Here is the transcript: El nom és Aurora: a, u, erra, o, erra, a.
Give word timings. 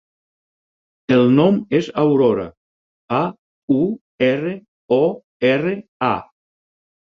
El 1.15 1.25
nom 1.39 1.59
és 1.79 1.89
Aurora: 2.05 2.47
a, 3.19 3.21
u, 3.77 3.83
erra, 4.31 4.57
o, 5.01 5.01
erra, 5.55 5.79
a. 6.13 6.15